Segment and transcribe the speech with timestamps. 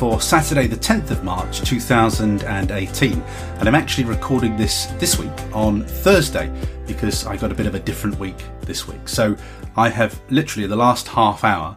[0.00, 3.12] for Saturday, the 10th of March 2018.
[3.12, 6.50] And I'm actually recording this this week on Thursday
[6.86, 9.06] because I got a bit of a different week this week.
[9.06, 9.36] So
[9.76, 11.76] I have literally the last half hour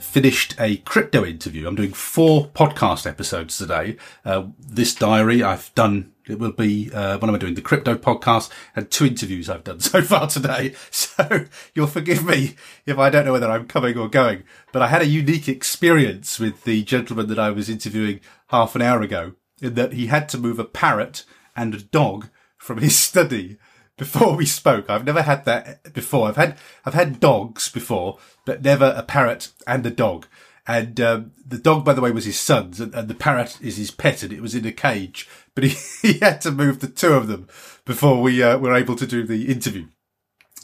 [0.00, 1.68] finished a crypto interview.
[1.68, 3.98] I'm doing four podcast episodes today.
[4.24, 7.54] Uh, this diary I've done it will be, uh, what am I doing?
[7.54, 10.74] The crypto podcast and two interviews I've done so far today.
[10.90, 12.54] So you'll forgive me
[12.86, 16.38] if I don't know whether I'm coming or going, but I had a unique experience
[16.38, 20.28] with the gentleman that I was interviewing half an hour ago in that he had
[20.30, 21.24] to move a parrot
[21.56, 23.58] and a dog from his study
[23.96, 24.88] before we spoke.
[24.88, 26.28] I've never had that before.
[26.28, 30.26] I've had, I've had dogs before, but never a parrot and a dog.
[30.66, 33.76] And um, the dog, by the way, was his son's, and, and, the parrot is
[33.76, 35.28] his pet, and it was in a cage.
[35.54, 37.48] But he, he had to move the two of them
[37.84, 39.86] before we uh, were able to do the interview.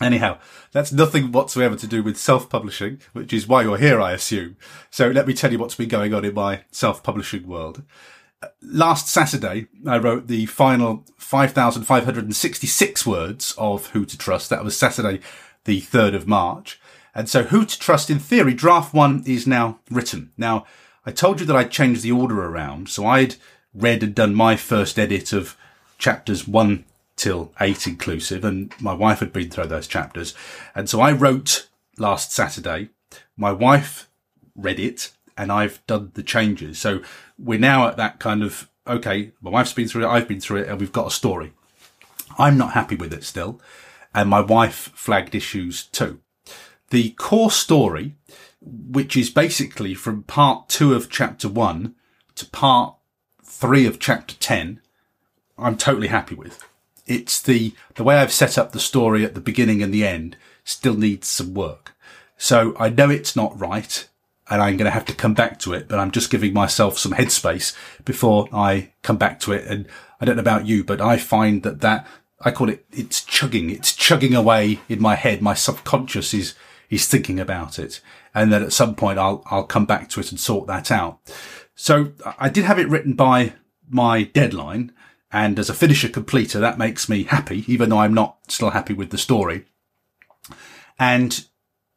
[0.01, 0.39] Anyhow,
[0.73, 4.57] that's nothing whatsoever to do with self-publishing, which is why you're here, I assume.
[4.91, 7.83] So let me tell you what's been going on in my self-publishing world.
[8.61, 14.51] Last Saturday, I wrote the final 5,566 words of Who to Trust.
[14.51, 15.21] That was Saturday,
[15.65, 16.79] the 3rd of March.
[17.17, 20.33] And so who to trust in theory, draft one is now written.
[20.37, 20.67] Now,
[21.07, 22.91] I told you that I'd changed the order around.
[22.91, 23.37] So I'd
[23.73, 25.57] read and done my first edit of
[25.97, 26.85] chapters one
[27.17, 28.45] till eight inclusive.
[28.45, 30.35] And my wife had been through those chapters.
[30.75, 32.91] And so I wrote last Saturday.
[33.35, 34.11] My wife
[34.55, 36.79] read it and I've done the changes.
[36.79, 37.01] So
[37.39, 40.11] we're now at that kind of, okay, my wife's been through it.
[40.11, 41.55] I've been through it and we've got a story.
[42.39, 43.59] I'm not happy with it still.
[44.15, 46.21] And my wife flagged issues too
[46.91, 48.15] the core story,
[48.61, 51.95] which is basically from part two of chapter one
[52.37, 52.95] to part
[53.43, 54.81] three of chapter 10,
[55.59, 56.63] I'm totally happy with.
[57.07, 60.37] It's the, the way I've set up the story at the beginning and the end
[60.65, 61.93] still needs some work.
[62.37, 64.09] So I know it's not right
[64.51, 66.99] and I'm going to have to come back to it, but I'm just giving myself
[66.99, 67.75] some headspace
[68.05, 69.67] before I come back to it.
[69.67, 69.87] And
[70.21, 72.07] I don't know about you, but I find that that
[72.41, 73.71] I call it, it's chugging.
[73.71, 75.41] It's chugging away in my head.
[75.41, 76.55] My subconscious is
[76.89, 78.01] he's thinking about it.
[78.35, 81.19] And then at some point I'll, I'll come back to it and sort that out.
[81.75, 83.55] So I did have it written by
[83.89, 84.93] my deadline.
[85.33, 88.95] And as a finisher completer, that makes me happy, even though I'm not still happy
[88.95, 89.67] with the story.
[90.99, 91.45] And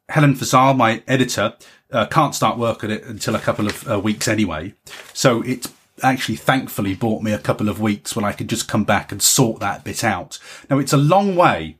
[0.08, 1.54] Helen Fazal, my editor,
[1.92, 4.74] uh, can't start work on it until a couple of uh, weeks anyway.
[5.14, 5.68] So it
[6.02, 9.22] actually thankfully bought me a couple of weeks when I could just come back and
[9.22, 10.38] sort that bit out.
[10.68, 11.78] Now it's a long way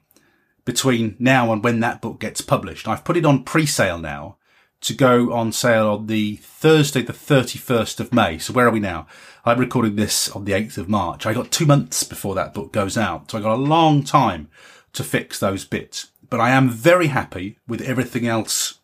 [0.64, 2.88] between now and when that book gets published.
[2.88, 4.36] I've put it on pre-sale now
[4.80, 8.38] to go on sale on the Thursday, the 31st of May.
[8.38, 9.06] So where are we now?
[9.44, 11.26] I'm recording this on the 8th of March.
[11.26, 13.30] I got two months before that book goes out.
[13.30, 14.48] So I got a long time
[14.92, 18.78] to fix those bits, but I am very happy with everything else.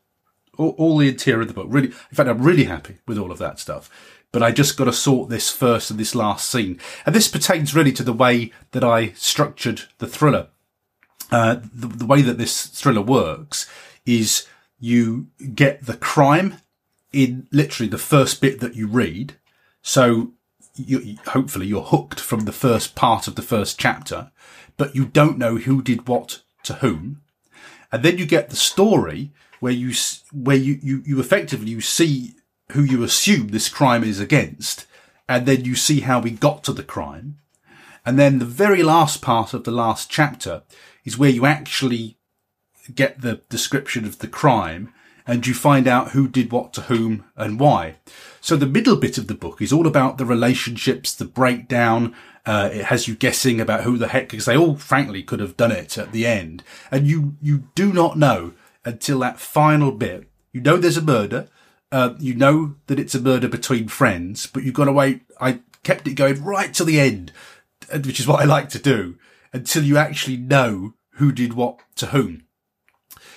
[0.59, 1.67] All, all the interior of the book.
[1.69, 3.91] Really, in fact, I'm really happy with all of that stuff
[4.33, 6.79] but I just got to sort this first and this last scene.
[7.07, 10.49] And this pertains really to the way that I structured the thriller.
[11.31, 13.69] Uh, the, the way that this thriller works
[14.05, 14.47] is
[14.79, 16.57] you get the crime
[17.13, 19.35] in literally the first bit that you read.
[19.83, 20.33] So
[20.77, 24.31] you, hopefully you're hooked from the first part of the first chapter,
[24.77, 27.23] but you don't know who did what to whom.
[27.91, 29.93] And then you get the story where you,
[30.33, 32.35] where you, you, you effectively, you see
[32.73, 34.87] who you assume this crime is against.
[35.29, 37.39] And then you see how we got to the crime.
[38.05, 40.63] And then the very last part of the last chapter
[41.07, 42.19] is where you actually
[42.95, 44.93] get the description of the crime
[45.27, 47.97] and you find out who did what to whom and why.
[48.41, 52.15] So the middle bit of the book is all about the relationships, the breakdown.
[52.45, 55.57] Uh, it has you guessing about who the heck, because they all frankly could have
[55.57, 56.63] done it at the end.
[56.91, 58.53] And you, you do not know
[58.85, 60.29] until that final bit.
[60.53, 61.49] You know there's a murder.
[61.91, 65.23] Uh, you know that it's a murder between friends, but you've got to wait.
[65.41, 67.33] I kept it going right to the end,
[67.93, 69.17] which is what I like to do
[69.57, 72.45] until you actually know who did what to whom.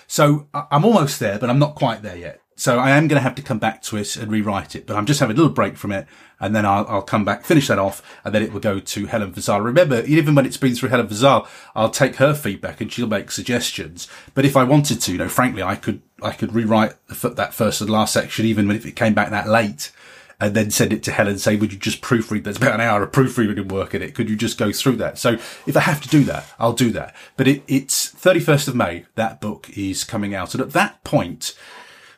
[0.05, 2.41] So I'm almost there, but I'm not quite there yet.
[2.55, 4.97] So I am going to have to come back to it and rewrite it, but
[4.97, 6.07] I'm just having a little break from it
[6.41, 9.05] and then I'll, I'll come back, finish that off and then it will go to
[9.05, 9.63] Helen Fazal.
[9.63, 13.31] Remember, even when it's been through Helen Fazal, I'll take her feedback and she'll make
[13.31, 14.09] suggestions.
[14.33, 17.79] But if I wanted to, you know, frankly, I could, I could rewrite that first
[17.79, 19.93] and last section even if it came back that late
[20.39, 22.43] and then send it to Helen and say, would you just proofread?
[22.43, 24.15] There's about an hour of proofreading work in it.
[24.15, 25.17] Could you just go through that?
[25.17, 25.33] So
[25.65, 27.15] if I have to do that, I'll do that.
[27.35, 29.05] But it, it's 31st of May.
[29.15, 30.53] That book is coming out.
[30.53, 31.55] And at that point,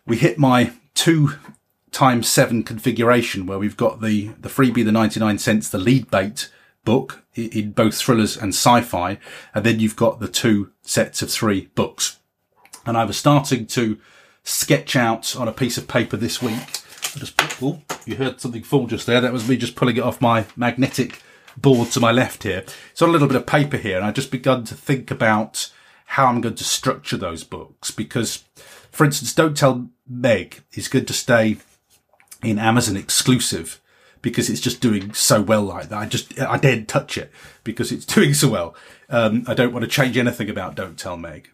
[0.05, 1.31] we hit my two
[1.91, 6.49] times seven configuration where we've got the, the freebie, the 99 cents, the lead bait
[6.85, 9.17] book in both thrillers and sci-fi.
[9.55, 12.19] And then you've got the two sets of three books.
[12.85, 13.99] And I was starting to
[14.43, 16.80] sketch out on a piece of paper this week.
[17.15, 19.21] Just, oh, you heard something fall just there.
[19.21, 21.21] That was me just pulling it off my magnetic
[21.57, 22.63] board to my left here.
[22.91, 23.97] It's on a little bit of paper here.
[23.97, 25.71] And I just begun to think about
[26.05, 28.43] how I'm going to structure those books because,
[28.91, 31.57] for instance, Don't Tell Meg is good to stay
[32.43, 33.79] in Amazon exclusive
[34.21, 35.97] because it's just doing so well like that.
[35.97, 37.31] I just, I daren't touch it
[37.63, 38.75] because it's doing so well.
[39.09, 41.49] Um, I don't want to change anything about Don't Tell Meg.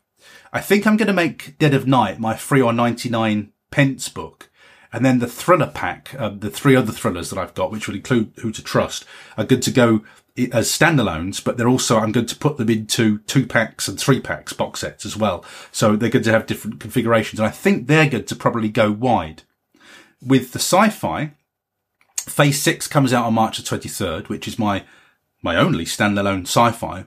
[0.53, 4.49] I think I'm going to make Dead of Night my free or 99 pence book.
[4.97, 7.93] And then the thriller pack, um, the three other thrillers that I've got, which will
[7.93, 9.05] include Who to Trust,
[9.37, 10.03] are good to go
[10.51, 14.19] as standalones, but they're also, I'm going to put them into two packs and three
[14.19, 15.45] packs box sets as well.
[15.71, 17.39] So they're going to have different configurations.
[17.39, 19.43] And I think they're going to probably go wide.
[20.19, 21.33] With the sci-fi,
[22.17, 24.83] Phase 6 comes out on March the 23rd, which is my,
[25.43, 27.05] my only standalone sci-fi.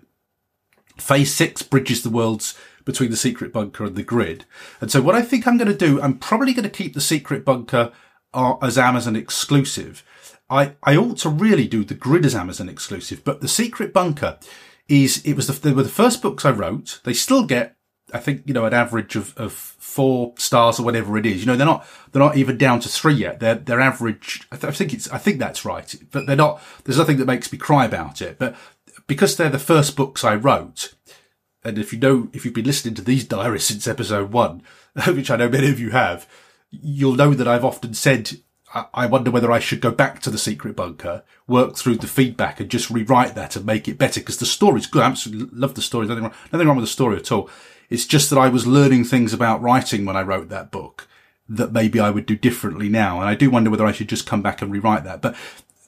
[0.97, 4.45] Phase 6 bridges the worlds between the secret bunker and the grid.
[4.81, 7.01] And so what I think I'm going to do, I'm probably going to keep the
[7.01, 7.93] secret bunker
[8.33, 10.05] uh, as Amazon exclusive.
[10.49, 14.39] I, I ought to really do the grid as Amazon exclusive, but the secret bunker
[14.89, 17.01] is, it was the, they were the first books I wrote.
[17.05, 17.77] They still get,
[18.13, 21.41] I think, you know, an average of, of four stars or whatever it is.
[21.41, 23.39] You know, they're not, they're not even down to three yet.
[23.39, 24.49] They're, they're average.
[24.51, 27.27] I, th- I think it's, I think that's right, but they're not, there's nothing that
[27.27, 28.37] makes me cry about it.
[28.39, 28.57] But
[29.07, 30.95] because they're the first books I wrote,
[31.65, 34.63] and if you know, if you've been listening to these diaries since episode one,
[35.07, 36.29] which I know many of you have,
[36.71, 38.33] you'll know that I've often said,
[38.95, 42.61] I wonder whether I should go back to the secret bunker, work through the feedback
[42.61, 45.03] and just rewrite that and make it better because the story's good.
[45.03, 46.07] I absolutely love the story.
[46.07, 47.51] Nothing wrong, nothing wrong with the story at all.
[47.89, 51.09] It's just that I was learning things about writing when I wrote that book
[51.49, 53.19] that maybe I would do differently now.
[53.19, 55.21] And I do wonder whether I should just come back and rewrite that.
[55.21, 55.35] But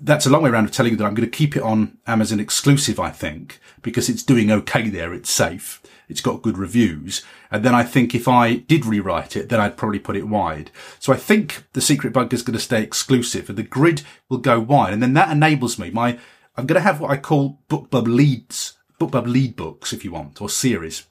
[0.03, 1.99] that's a long way around of telling you that I'm going to keep it on
[2.07, 5.15] Amazon exclusive, I think, because it's doing okay there.
[5.15, 5.81] It's safe.
[6.09, 7.23] It's got good reviews.
[7.51, 10.71] And then I think if I did rewrite it, then I'd probably put it wide.
[10.99, 14.39] So I think the secret bunker is going to stay exclusive and the grid will
[14.39, 14.93] go wide.
[14.93, 16.19] And then that enables me, my,
[16.57, 20.43] I'm going to have what I call BookBub leads, BookBub lead books, if you want,
[20.43, 21.07] or series.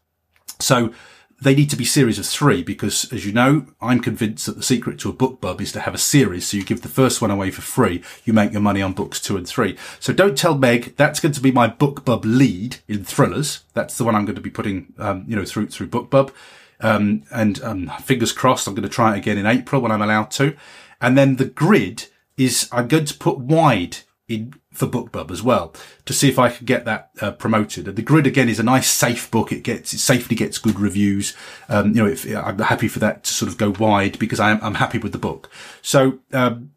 [0.60, 0.94] So
[1.42, 4.64] they need to be series of three because, as you know, I'm convinced that the
[4.64, 6.48] secret to a BookBub is to have a series.
[6.48, 8.04] So you give the first one away for free.
[8.24, 9.76] You make your money on books two and three.
[10.00, 10.96] So don't tell Meg.
[10.98, 13.64] That's going to be my BookBub lead in thrillers.
[13.74, 16.32] That's the one I'm going to be putting, um, you know, through, through BookBub.
[16.80, 20.02] Um, and, um, fingers crossed, I'm going to try it again in April when I'm
[20.02, 20.56] allowed to.
[21.00, 22.06] And then the grid
[22.38, 23.98] is I'm going to put wide
[24.28, 25.74] in for BookBub as well
[26.06, 27.86] to see if I could get that uh, promoted.
[27.86, 29.52] The Grid again is a nice, safe book.
[29.52, 31.36] It gets it safely gets good reviews.
[31.68, 34.52] Um, you know, if, I'm happy for that to sort of go wide because I
[34.52, 35.50] am I'm happy with the book.
[35.82, 36.72] So um,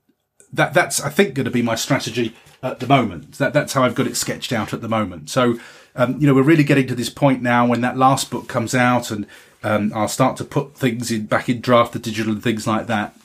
[0.53, 3.39] that that's I think going to be my strategy at the moment.
[3.39, 5.31] That that's how I've got it sketched out at the moment.
[5.31, 5.59] So
[5.95, 8.75] um, you know, we're really getting to this point now when that last book comes
[8.75, 9.27] out and
[9.63, 13.17] um, I'll start to put things in back in Draft2Digital and things like that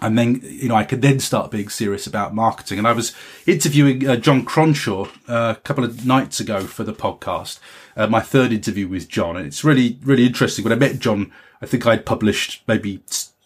[0.00, 2.78] and then you know I could then start being serious about marketing.
[2.78, 3.14] And I was
[3.46, 7.58] interviewing uh, John Cronshaw uh, a couple of nights ago for the podcast,
[7.96, 10.64] uh, my third interview with John, and it's really really interesting.
[10.64, 13.02] When I met John, I think I'd published maybe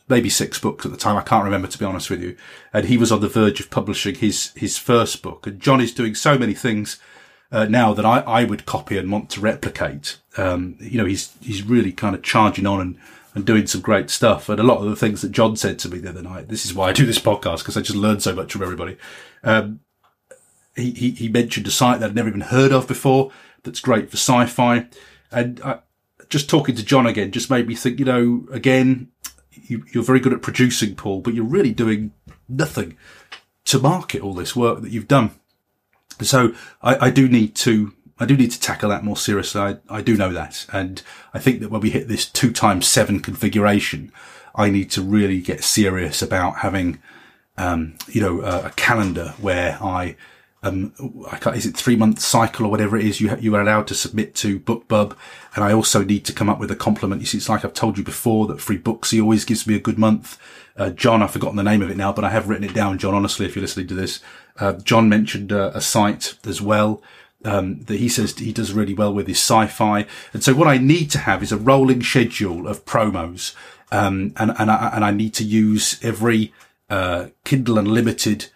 [0.09, 1.17] maybe six books at the time.
[1.17, 2.37] I can't remember to be honest with you,
[2.73, 5.47] and he was on the verge of publishing his his first book.
[5.47, 6.99] And John is doing so many things.
[7.51, 11.35] Uh, now that I, I would copy and want to replicate, um, you know, he's
[11.43, 12.99] he's really kind of charging on and
[13.35, 14.49] and doing some great stuff.
[14.49, 16.65] And a lot of the things that John said to me the other night, this
[16.65, 18.97] is why I do this podcast, because I just learned so much from everybody.
[19.43, 19.81] Um,
[20.77, 23.31] he, he, he, mentioned a site that I'd never even heard of before
[23.63, 24.87] that's great for sci-fi.
[25.31, 25.81] And I,
[26.29, 29.09] just talking to John again just made me think, you know, again,
[29.51, 32.13] you, you're very good at producing, Paul, but you're really doing
[32.49, 32.97] nothing
[33.67, 35.33] to market all this work that you've done.
[36.21, 39.61] So I, I do need to I do need to tackle that more seriously.
[39.61, 40.67] I, I do know that.
[40.73, 41.03] And
[41.35, 44.13] I think that when we hit this two times seven configuration,
[44.55, 47.01] I need to really get serious about having,
[47.57, 50.17] um, you know, a, a calendar where I,
[50.63, 50.93] um,
[51.33, 53.89] I is it three month cycle or whatever it is you ha- you are allowed
[53.89, 55.17] to submit to BookBub,
[55.57, 57.21] and I also need to come up with a compliment.
[57.21, 59.81] You see, it's like I've told you before that Free Booksy always gives me a
[59.81, 60.39] good month.
[60.77, 62.99] Uh, John, I've forgotten the name of it now, but I have written it down.
[62.99, 64.21] John, honestly, if you're listening to this,
[64.61, 67.03] uh, John mentioned uh, a site as well
[67.45, 70.07] um, that he says he does really well with his sci-fi.
[70.33, 73.55] And so what I need to have is a rolling schedule of promos.
[73.91, 76.53] Um, and, and I, and I need to use every,
[76.89, 78.47] uh, Kindle Unlimited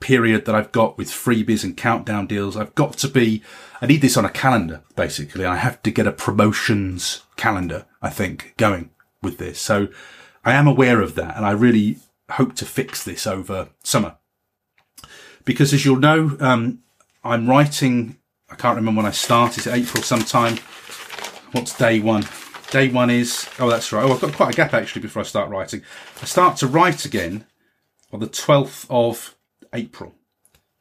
[0.00, 2.56] period that I've got with freebies and countdown deals.
[2.56, 3.42] I've got to be,
[3.80, 5.44] I need this on a calendar, basically.
[5.44, 8.90] I have to get a promotions calendar, I think, going
[9.22, 9.60] with this.
[9.60, 9.88] So
[10.44, 11.98] I am aware of that and I really
[12.30, 14.16] hope to fix this over summer.
[15.44, 16.80] Because as you'll know, um,
[17.22, 18.16] I'm writing,
[18.48, 20.56] I can't remember when I started, April sometime.
[21.52, 22.24] What's day one?
[22.70, 24.04] Day one is, oh, that's right.
[24.04, 25.82] Oh, I've got quite a gap actually before I start writing.
[26.22, 27.44] I start to write again
[28.10, 29.36] on the 12th of
[29.74, 30.14] April,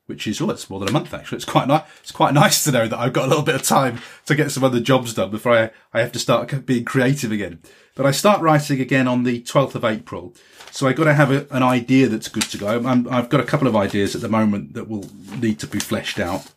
[0.05, 1.38] which is, oh, it's more than a month actually.
[1.38, 1.84] It's quite nice.
[2.01, 4.51] It's quite nice to know that I've got a little bit of time to get
[4.51, 7.62] some other jobs done before I, I have to start being creative again.
[7.96, 10.34] But I start writing again on the 12th of April.
[10.72, 12.68] So I've got to have a, an idea that's good to go.
[12.68, 15.10] i have got a couple of ideas at the moment that will
[15.40, 16.52] need to be fleshed out.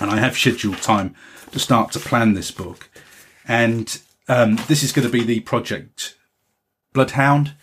[0.00, 1.14] And I have scheduled time
[1.52, 2.90] to start to plan this book.
[3.46, 6.16] And um, this is going to be the project
[6.92, 7.54] Bloodhound.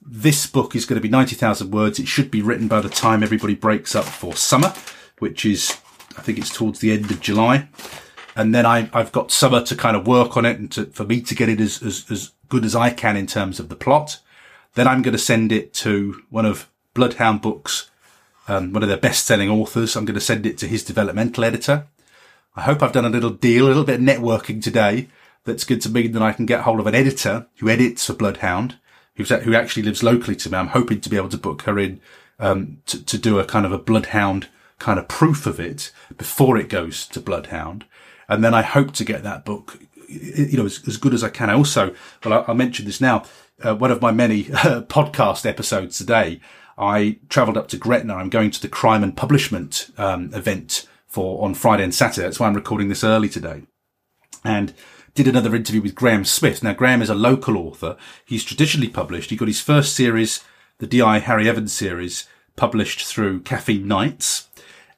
[0.00, 1.98] This book is going to be 90,000 words.
[1.98, 4.72] It should be written by the time everybody breaks up for summer,
[5.18, 5.76] which is,
[6.16, 7.68] I think it's towards the end of July.
[8.36, 11.04] And then I, have got summer to kind of work on it and to, for
[11.04, 13.76] me to get it as, as, as good as I can in terms of the
[13.76, 14.20] plot.
[14.76, 17.90] Then I'm going to send it to one of Bloodhound Books,
[18.46, 19.96] um, one of their best selling authors.
[19.96, 21.86] I'm going to send it to his developmental editor.
[22.54, 25.08] I hope I've done a little deal, a little bit of networking today
[25.44, 28.12] that's good to mean that I can get hold of an editor who edits for
[28.12, 28.78] Bloodhound,
[29.14, 30.58] who's, who actually lives locally to me.
[30.58, 32.00] I'm hoping to be able to book her in,
[32.38, 36.58] um, to, to do a kind of a Bloodhound kind of proof of it before
[36.58, 37.86] it goes to Bloodhound.
[38.28, 41.28] And then I hope to get that book, you know, as, as good as I
[41.28, 41.50] can.
[41.50, 41.94] Also,
[42.24, 43.24] well, I, I mentioned this now
[43.62, 46.40] uh, one of my many uh, podcast episodes today,
[46.78, 48.14] I travelled up to Gretna.
[48.14, 52.26] I'm going to the crime and publishment um, event for on Friday and Saturday.
[52.26, 53.62] That's why I'm recording this early today,
[54.44, 54.74] and
[55.14, 56.62] did another interview with Graham Smith.
[56.62, 57.96] Now Graham is a local author.
[58.26, 59.30] He's traditionally published.
[59.30, 60.44] He got his first series,
[60.78, 61.20] the D.I.
[61.20, 64.48] Harry Evans series, published through Caffeine Nights.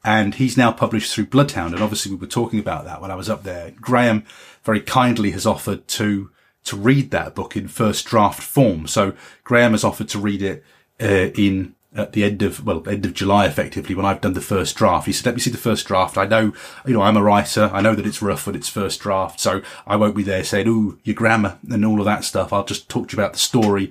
[0.04, 1.74] And he's now published through Bloodhound.
[1.74, 3.72] And obviously we were talking about that when I was up there.
[3.80, 4.24] Graham
[4.68, 6.30] very kindly has offered to
[6.62, 8.86] to read that book in first draft form.
[8.86, 10.62] So Graham has offered to read it
[11.00, 14.42] uh, in at the end of well end of July effectively when I've done the
[14.42, 15.06] first draft.
[15.06, 16.18] He said, "Let me see the first draft.
[16.18, 16.52] I know
[16.86, 17.70] you know I'm a writer.
[17.72, 20.68] I know that it's rough at its first draft, so I won't be there saying
[20.68, 22.52] ooh your grammar and all of that stuff.
[22.52, 23.90] I'll just talk to you about the story."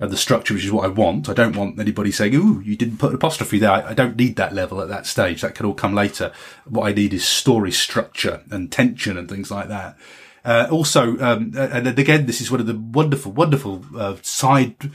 [0.00, 1.28] And the structure, which is what I want.
[1.28, 4.34] I don't want anybody saying, "Ooh, you didn't put an apostrophe there." I, don't need
[4.36, 5.42] that level at that stage.
[5.42, 6.32] That can all come later.
[6.64, 9.96] What I need is story structure and tension and things like that.
[10.44, 14.90] Uh, also, um, and again, this is one of the wonderful, wonderful uh, side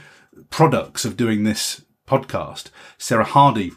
[0.50, 2.70] products of doing this podcast.
[2.98, 3.72] Sarah Hardy,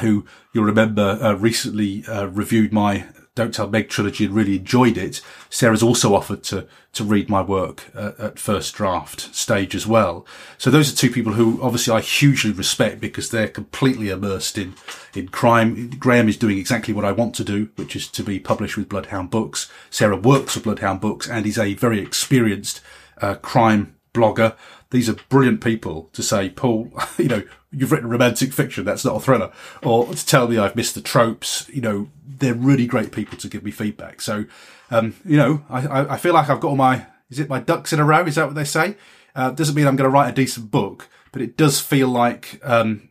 [0.00, 3.06] who you'll remember uh, recently uh, reviewed my
[3.40, 5.22] don't Tell Meg trilogy and really enjoyed it.
[5.48, 10.26] Sarah's also offered to to read my work uh, at first draft stage as well.
[10.58, 14.74] So those are two people who obviously I hugely respect because they're completely immersed in
[15.14, 15.90] in crime.
[15.98, 18.90] Graham is doing exactly what I want to do, which is to be published with
[18.90, 19.70] Bloodhound Books.
[19.88, 22.82] Sarah works for Bloodhound Books and is a very experienced
[23.22, 24.54] uh, crime blogger.
[24.90, 29.16] These are brilliant people to say, Paul, you know, you've written romantic fiction, that's not
[29.16, 31.68] a thriller, or to tell me I've missed the tropes.
[31.68, 34.20] You know, they're really great people to give me feedback.
[34.20, 34.46] So,
[34.90, 37.92] um, you know, I, I feel like I've got all my, is it my ducks
[37.92, 38.24] in a row?
[38.24, 38.96] Is that what they say?
[39.34, 42.60] Uh, doesn't mean I'm going to write a decent book, but it does feel like,
[42.64, 43.10] um,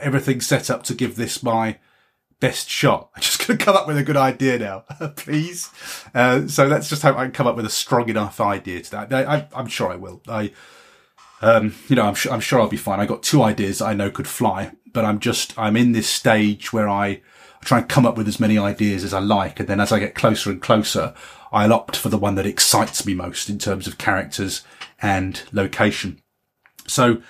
[0.00, 1.78] everything's set up to give this my
[2.40, 3.10] best shot.
[3.16, 4.84] I'm just going to come up with a good idea now,
[5.16, 5.70] please.
[6.14, 8.90] Uh, so let's just hope I can come up with a strong enough idea to
[8.92, 9.12] that.
[9.12, 10.22] I, am sure I will.
[10.28, 10.52] I,
[11.40, 13.00] um, you know, I'm sure, I'm sure I'll be fine.
[13.00, 16.72] I got two ideas I know could fly, but I'm just, I'm in this stage
[16.72, 17.20] where I,
[17.64, 19.60] try and come up with as many ideas as I like.
[19.60, 21.14] And then as I get closer and closer,
[21.52, 24.64] I'll opt for the one that excites me most in terms of characters
[25.00, 26.22] and location.
[26.86, 27.22] So,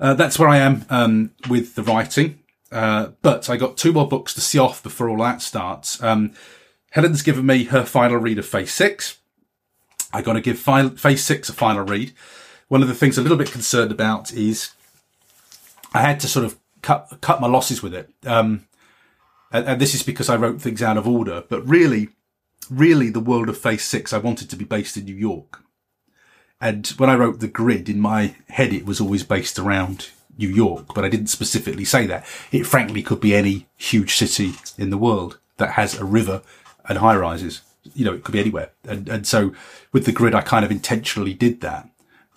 [0.00, 2.40] uh, that's where I am, um, with the writing.
[2.70, 6.02] Uh, but I got two more books to see off before all that starts.
[6.02, 6.32] Um,
[6.92, 9.18] Helen's given me her final read of Phase 6.
[10.12, 12.12] I got to give Phase 6 a final read
[12.72, 14.70] one of the things I'm a little bit concerned about is
[15.92, 18.08] I had to sort of cut cut my losses with it.
[18.24, 18.64] Um,
[19.52, 21.44] and, and, this is because I wrote things out of order.
[21.46, 22.08] But really,
[22.70, 25.60] really, the world of Phase Six I wanted to be based in New York.
[26.62, 30.48] And when I wrote the grid in my head, it was always based around New
[30.48, 32.24] York, but I didn't specifically say that.
[32.52, 36.40] It frankly could be any huge city in the world that has a river
[36.88, 37.60] and high rises.
[37.92, 38.70] You know, it could be anywhere.
[38.88, 39.52] And, and so
[39.92, 41.90] with the grid, I kind of intentionally did that.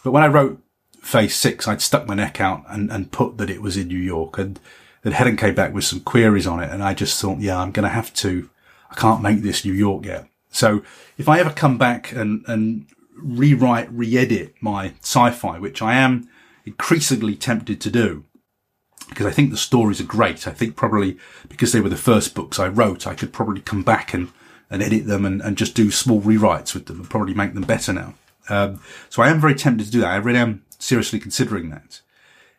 [0.05, 0.62] But when I wrote
[1.01, 3.97] Phase Six, I'd stuck my neck out and, and put that it was in New
[3.97, 4.59] York, and
[5.01, 7.71] then Helen came back with some queries on it, and I just thought, yeah, I'm
[7.71, 8.47] going to have to.
[8.91, 10.27] I can't make this New York yet.
[10.51, 10.83] So
[11.17, 12.85] if I ever come back and and
[13.17, 16.29] rewrite, re-edit my sci-fi, which I am
[16.65, 18.25] increasingly tempted to do,
[19.09, 20.47] because I think the stories are great.
[20.47, 21.17] I think probably
[21.50, 24.31] because they were the first books I wrote, I could probably come back and,
[24.69, 27.63] and edit them and, and just do small rewrites with them and probably make them
[27.63, 28.13] better now.
[28.49, 30.11] Um, so I am very tempted to do that.
[30.11, 32.01] I really am seriously considering that.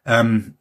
[0.05, 0.57] Um,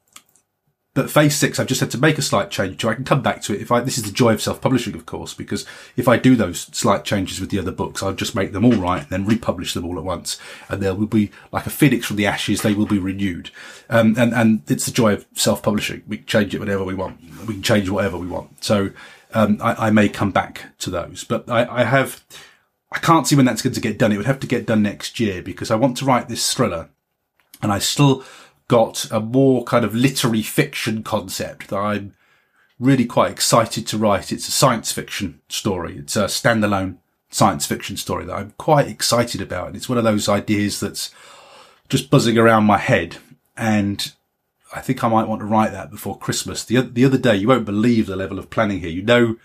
[0.96, 2.88] but phase six, I've just had to make a slight change to.
[2.88, 3.82] I can come back to it if I.
[3.82, 5.66] This is the joy of self-publishing, of course, because
[5.98, 8.78] if I do those slight changes with the other books, I'll just make them all
[8.78, 10.40] right and then republish them all at once,
[10.70, 12.62] and they will be like a phoenix from the ashes.
[12.62, 13.52] They will be renewed,
[13.90, 16.04] um, and and it's the joy of self-publishing.
[16.08, 17.20] We can change it whenever we want.
[17.46, 18.64] We can change whatever we want.
[18.64, 18.92] So
[19.34, 22.24] um, I, I, may come back to those, but I, I have.
[22.96, 24.14] I can't see when that's going to get done.
[24.14, 26.90] It would have to get done next year because I want to write this thriller,
[27.62, 28.24] and I still
[28.70, 32.16] got a more kind of literary fiction concept that I'm
[32.80, 34.32] really quite excited to write.
[34.32, 35.98] It's a science fiction story.
[35.98, 36.98] It's a standalone
[37.30, 39.68] science fiction story that I'm quite excited about.
[39.68, 41.12] And it's one of those ideas that's
[41.90, 43.18] just buzzing around my head.
[43.58, 44.14] And
[44.74, 46.64] I think I might want to write that before Christmas.
[46.64, 48.90] The, the other day, you won't believe the level of planning here.
[48.90, 49.36] You know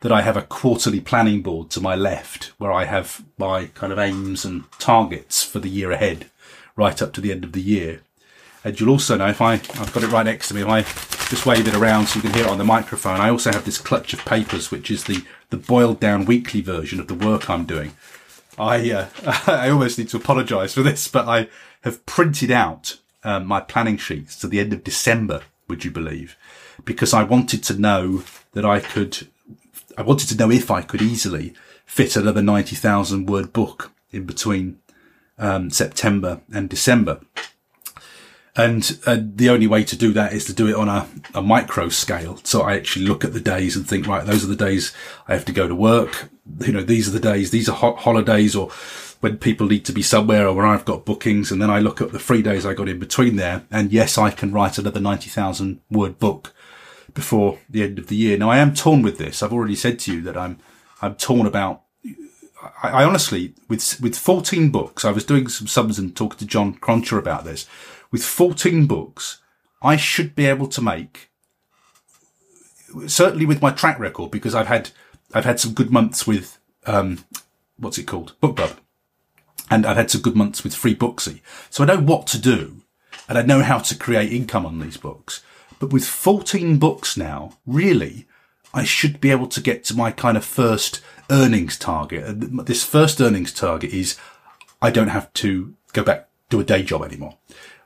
[0.00, 3.92] that I have a quarterly planning board to my left where I have my kind
[3.92, 6.30] of aims and targets for the year ahead
[6.76, 8.00] right up to the end of the year.
[8.64, 10.82] And you'll also know if I, I've got it right next to me, if I
[11.30, 13.64] just wave it around so you can hear it on the microphone, I also have
[13.64, 17.50] this clutch of papers, which is the, the boiled down weekly version of the work
[17.50, 17.96] I'm doing.
[18.58, 19.08] I, uh,
[19.46, 21.48] I almost need to apologise for this, but I
[21.82, 26.36] have printed out um, my planning sheets to the end of December, would you believe?
[26.84, 29.28] Because I wanted to know that I could,
[29.98, 34.78] I wanted to know if I could easily fit another 90,000 word book in between
[35.38, 37.20] um, September and December.
[38.54, 41.42] And uh, the only way to do that is to do it on a, a
[41.42, 42.38] micro scale.
[42.44, 44.94] So I actually look at the days and think, right, those are the days
[45.26, 46.30] I have to go to work.
[46.60, 48.70] You know, these are the days, these are ho- holidays or
[49.18, 51.50] when people need to be somewhere or when I've got bookings.
[51.50, 53.64] And then I look at the three days I got in between there.
[53.68, 56.54] And yes, I can write another 90,000 word book
[57.14, 58.36] before the end of the year.
[58.38, 59.42] Now I am torn with this.
[59.42, 60.58] I've already said to you that I'm,
[61.02, 61.82] I'm torn about
[62.82, 66.46] I, I honestly, with with 14 books, I was doing some sums and talking to
[66.46, 67.66] John Cronshaw about this
[68.10, 69.40] with 14 books,
[69.82, 71.30] I should be able to make,
[73.06, 74.90] certainly with my track record, because I've had,
[75.34, 77.24] I've had some good months with, um,
[77.76, 78.34] what's it called?
[78.42, 78.76] BookBub.
[79.70, 81.40] And I've had some good months with Free Booksy.
[81.68, 82.82] So I know what to do
[83.28, 85.44] and I know how to create income on these books.
[85.78, 88.26] But with 14 books now, really,
[88.74, 92.24] I should be able to get to my kind of first earnings target.
[92.66, 94.16] This first earnings target is
[94.82, 97.36] I don't have to go back to a day job anymore.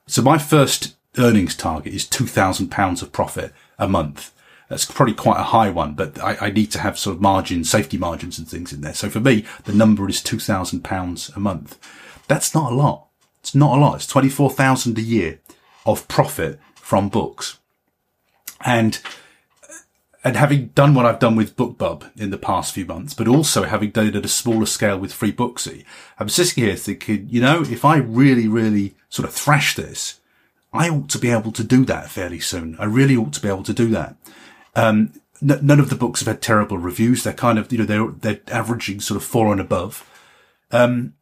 [0.07, 4.33] So my first earnings target is £2,000 of profit a month.
[4.69, 7.71] That's probably quite a high one, but I, I, need to have sort of margins,
[7.71, 8.95] safety margins and things in there.
[8.95, 11.79] So for me, the number is £2,000 a month.
[12.27, 13.09] That's not a lot.
[13.41, 13.97] It's not a lot.
[13.97, 15.41] It's 24,000 a year
[15.85, 17.59] of profit from books.
[18.65, 19.01] And
[20.25, 23.65] and having done what I've done with BookBub in the past few months, but also
[23.65, 25.85] having done it at a smaller scale with Free Booksy,
[26.19, 30.21] I'm sitting here thinking, you know, if I really, really sort of thrash this,
[30.73, 32.77] I ought to be able to do that fairly soon.
[32.79, 34.17] I really ought to be able to do that.
[34.77, 37.25] Um, n- none of the books have had terrible reviews.
[37.25, 40.09] They're kind of, you know, they're, they're averaging sort of four and above.
[40.71, 41.15] Um,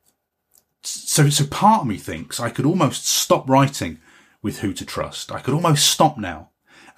[0.82, 3.98] so, so part of me thinks I could almost stop writing
[4.42, 5.32] with Who to Trust.
[5.32, 6.50] I could almost stop now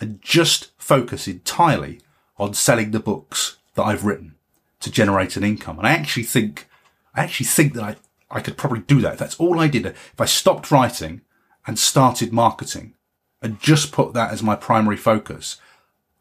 [0.02, 2.00] and just focus entirely
[2.36, 4.34] on selling the books that I've written
[4.80, 5.78] to generate an income.
[5.78, 6.68] And I actually think,
[7.14, 7.96] I actually think that I,
[8.28, 9.12] I could probably do that.
[9.12, 11.20] If that's all I did, if I stopped writing
[11.68, 12.94] and started marketing
[13.40, 15.58] and just put that as my primary focus,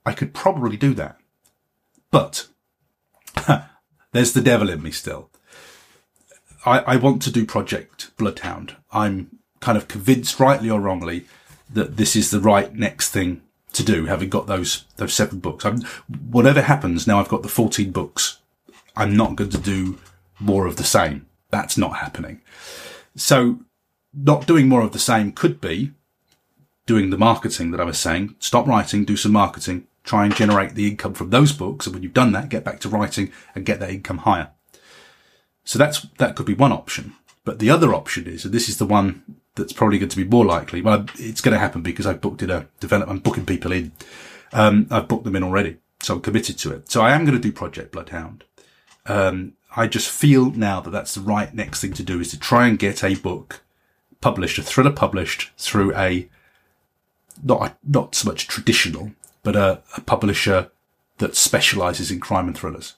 [0.06, 1.17] I could probably do that.
[2.12, 2.50] But
[4.12, 5.32] there's the devil in me still.
[6.67, 8.76] I, I want to do Project Bloodhound.
[8.91, 11.26] I'm kind of convinced, rightly or wrongly,
[11.74, 13.41] that this is the right next thing
[13.73, 15.65] to do, having got those those seven books.
[15.65, 15.81] I'm,
[16.29, 18.39] whatever happens now, I've got the fourteen books.
[18.95, 19.97] I'm not going to do
[20.39, 21.27] more of the same.
[21.49, 22.41] That's not happening.
[23.15, 23.62] So,
[24.13, 25.91] not doing more of the same could be
[26.86, 28.36] doing the marketing that I was saying.
[28.39, 31.86] Stop writing, do some marketing, try and generate the income from those books.
[31.86, 34.49] And when you've done that, get back to writing and get that income higher.
[35.63, 37.15] So that's that could be one option.
[37.43, 39.23] But the other option is, and this is the one
[39.56, 40.82] that's probably going to be more likely.
[40.82, 43.12] Well, it's going to happen because I've booked in a development.
[43.12, 43.91] I'm booking people in.
[44.54, 46.91] Um, I've booked them in already, so I'm committed to it.
[46.91, 48.43] So I am going to do Project Bloodhound.
[49.06, 52.39] Um, I just feel now that that's the right next thing to do is to
[52.39, 53.62] try and get a book
[54.19, 56.30] published, a thriller published through a
[57.43, 59.12] not not so much traditional,
[59.43, 60.69] but a, a publisher
[61.17, 62.95] that specialises in crime and thrillers,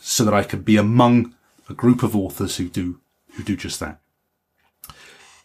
[0.00, 1.34] so that I can be among
[1.68, 3.00] a group of authors who do
[3.34, 4.00] who do just that.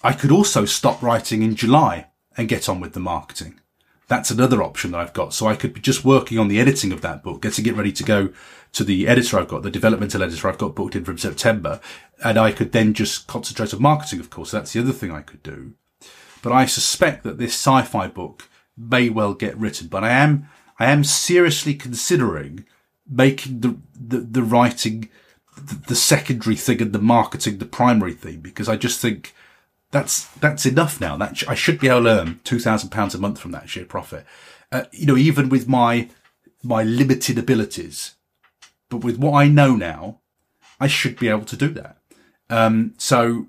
[0.04, 3.60] I could also stop writing in July and get on with the marketing.
[4.08, 5.36] that's another option that I've got.
[5.36, 7.92] So I could be just working on the editing of that book, getting it ready
[7.92, 8.30] to go
[8.72, 11.80] to the editor I've got, the developmental editor I've got booked in from September.
[12.24, 14.50] And I could then just concentrate on marketing, of course.
[14.50, 15.74] That's the other thing I could do.
[16.42, 20.48] But I suspect that this sci-fi book may well get written, but I am,
[20.80, 22.66] I am seriously considering
[23.08, 25.10] making the, the, the writing
[25.60, 29.34] the, secondary thing and the marketing the primary thing because I just think
[29.92, 31.18] that's that's enough now.
[31.18, 33.70] That sh- I should be able to earn two thousand pounds a month from that
[33.70, 34.26] sheer profit.
[34.72, 36.10] Uh, you know, even with my
[36.64, 38.16] my limited abilities,
[38.90, 40.20] but with what I know now,
[40.80, 41.98] I should be able to do that.
[42.50, 43.48] Um, so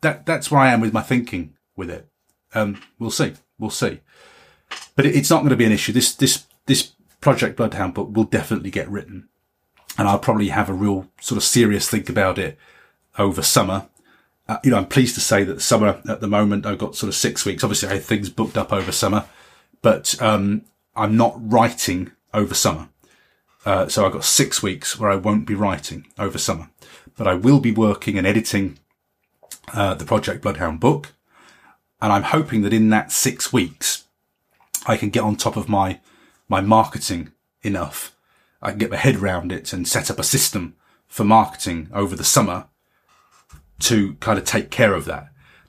[0.00, 2.08] that that's where I am with my thinking with it.
[2.54, 4.00] Um, we'll see, we'll see.
[4.96, 5.92] But it, it's not going to be an issue.
[5.92, 9.28] This this this Project Bloodhound book will definitely get written,
[9.98, 12.56] and I'll probably have a real sort of serious think about it
[13.18, 13.88] over summer
[14.48, 17.08] uh, you know, I'm pleased to say that summer at the moment, I've got sort
[17.08, 17.62] of six weeks.
[17.62, 19.26] Obviously, I had things booked up over summer,
[19.82, 20.62] but um,
[20.96, 22.88] I'm not writing over summer.
[23.66, 26.70] Uh, so I've got six weeks where I won't be writing over summer,
[27.16, 28.78] but I will be working and editing
[29.74, 31.12] uh, the Project Bloodhound book.
[32.00, 34.04] And I'm hoping that in that six weeks,
[34.86, 36.00] I can get on top of my,
[36.48, 37.32] my marketing
[37.62, 38.16] enough.
[38.60, 40.74] I can get my head around it and set up a system
[41.06, 42.66] for marketing over the summer
[43.80, 45.28] to kind of take care of that.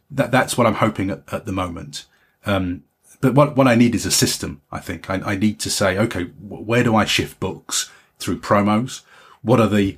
[0.09, 2.05] That that's what I'm hoping at, at the moment.
[2.45, 2.83] Um,
[3.21, 4.61] but what what I need is a system.
[4.71, 9.01] I think I, I need to say, okay, where do I shift books through promos?
[9.41, 9.97] What are the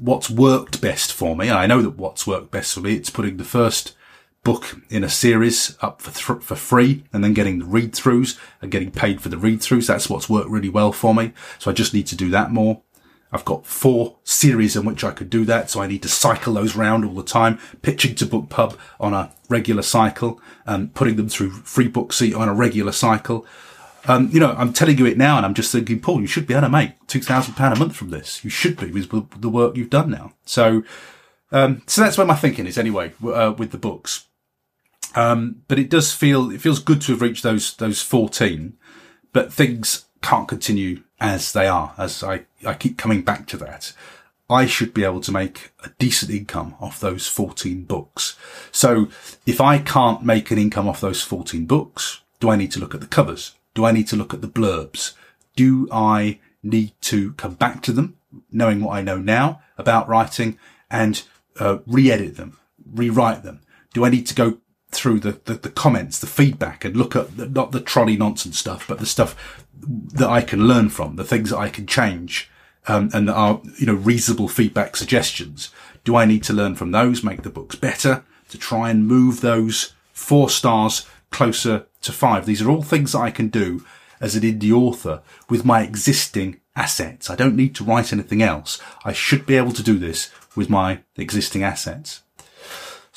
[0.00, 1.50] what's worked best for me?
[1.50, 2.94] I know that what's worked best for me.
[2.94, 3.94] It's putting the first
[4.44, 8.38] book in a series up for th- for free and then getting the read throughs
[8.62, 9.86] and getting paid for the read throughs.
[9.86, 11.32] That's what's worked really well for me.
[11.58, 12.82] So I just need to do that more.
[13.30, 16.54] I've got four series in which I could do that, so I need to cycle
[16.54, 21.28] those round all the time, pitching to BookBub on a regular cycle, and putting them
[21.28, 23.44] through Free Booksy on a regular cycle.
[24.06, 26.46] Um, you know, I'm telling you it now, and I'm just thinking, Paul, you should
[26.46, 28.42] be able to make two thousand pound a month from this.
[28.42, 29.10] You should be with
[29.42, 30.32] the work you've done now.
[30.46, 30.82] So,
[31.52, 34.24] um, so that's where my thinking is anyway uh, with the books.
[35.14, 38.76] Um, but it does feel it feels good to have reached those those fourteen,
[39.32, 43.92] but things can't continue as they are, as I, I keep coming back to that.
[44.50, 48.36] I should be able to make a decent income off those 14 books.
[48.72, 49.08] So
[49.46, 52.94] if I can't make an income off those 14 books, do I need to look
[52.94, 53.54] at the covers?
[53.74, 55.12] Do I need to look at the blurbs?
[55.54, 58.16] Do I need to come back to them,
[58.50, 60.58] knowing what I know now about writing
[60.90, 61.22] and
[61.60, 62.58] uh, re-edit them,
[62.90, 63.60] rewrite them?
[63.92, 64.58] Do I need to go
[64.90, 68.58] through the, the, the, comments, the feedback and look at the, not the trolley nonsense
[68.58, 72.50] stuff, but the stuff that I can learn from, the things that I can change,
[72.86, 75.70] um, and that are, you know, reasonable feedback suggestions.
[76.04, 79.40] Do I need to learn from those, make the books better to try and move
[79.40, 82.46] those four stars closer to five?
[82.46, 83.84] These are all things that I can do
[84.20, 87.28] as an indie author with my existing assets.
[87.28, 88.80] I don't need to write anything else.
[89.04, 92.22] I should be able to do this with my existing assets.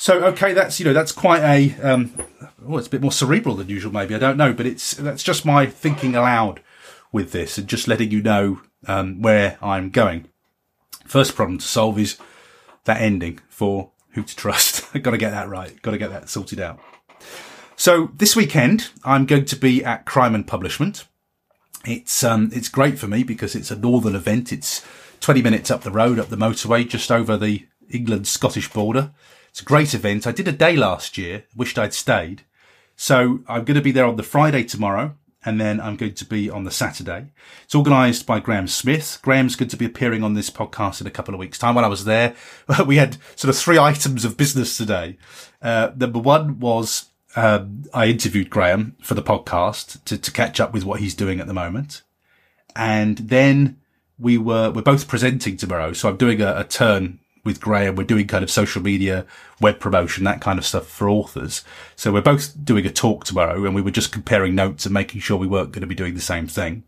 [0.02, 2.12] So okay, that's you know that's quite a um,
[2.66, 3.92] oh, it's a bit more cerebral than usual.
[3.92, 6.60] Maybe I don't know, but it's that's just my thinking aloud
[7.12, 10.26] with this and just letting you know um, where I'm going.
[11.06, 12.18] First problem to solve is
[12.82, 14.84] that ending for who to trust.
[14.92, 15.80] I've got to get that right.
[15.82, 16.80] Got to get that sorted out.
[17.76, 21.06] So this weekend I'm going to be at Crime and Publishment.
[21.84, 24.52] It's um it's great for me because it's a northern event.
[24.52, 24.84] It's
[25.20, 29.12] 20 minutes up the road, up the motorway, just over the England Scottish border.
[29.52, 30.26] It's a great event.
[30.26, 32.40] I did a day last year, wished I'd stayed.
[32.96, 36.24] So I'm going to be there on the Friday tomorrow, and then I'm going to
[36.24, 37.32] be on the Saturday.
[37.64, 39.18] It's organised by Graham Smith.
[39.20, 41.74] Graham's going to be appearing on this podcast in a couple of weeks' time.
[41.74, 42.34] When I was there,
[42.86, 45.18] we had sort of three items of business today.
[45.60, 50.72] Uh, number one was um, I interviewed Graham for the podcast to, to catch up
[50.72, 52.00] with what he's doing at the moment,
[52.74, 53.78] and then
[54.18, 55.92] we were we're both presenting tomorrow.
[55.92, 57.96] So I'm doing a, a turn with Graham.
[57.96, 59.26] We're doing kind of social media,
[59.60, 61.64] web promotion, that kind of stuff for authors.
[61.96, 65.20] So we're both doing a talk tomorrow and we were just comparing notes and making
[65.20, 66.84] sure we weren't going to be doing the same thing.